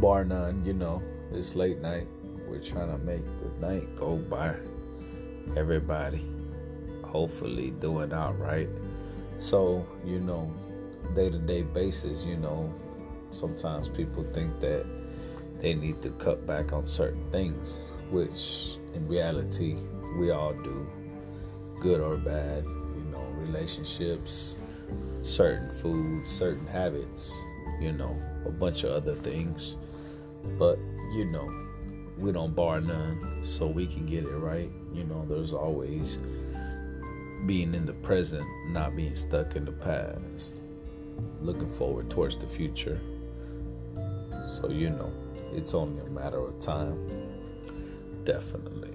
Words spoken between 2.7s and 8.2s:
to make the night go by. Everybody, hopefully, doing